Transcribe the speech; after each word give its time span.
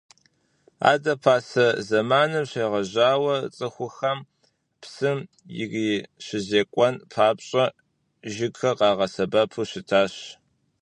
Адэ 0.91 1.13
пасэ 1.23 1.65
зэманым 1.87 2.45
щегъэжьауэ 2.49 3.35
цӏыхухэм 3.55 4.19
псым 4.81 5.19
ирищызекӏуэн 5.61 6.95
папщӏэ 7.11 7.65
жыгхэр 8.33 8.75
къагъэсэбэпу 8.79 9.67
щытащ. 9.69 10.13